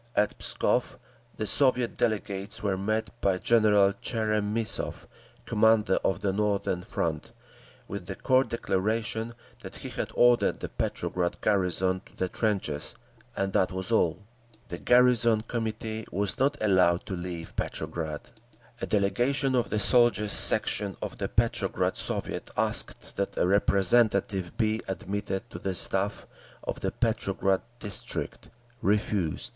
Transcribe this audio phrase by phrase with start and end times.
[0.15, 0.97] At Pskov,
[1.37, 5.05] the Soviet delegates were met by General Tcheremissov,
[5.45, 7.31] commander of the Northern Front,
[7.87, 12.95] with the curt declaration that he had ordered the Petrograd garrison to the trenches,
[13.35, 14.23] and that was all.
[14.69, 18.31] The garrison committee was not allowed to leave Petrograd….
[18.81, 24.81] A delegation of the Soldiers' Section of the Petrograd Soviet asked that a representative be
[24.87, 26.25] admitted to the Staff
[26.63, 28.49] of the Petrograd District.
[28.81, 29.49] Refused.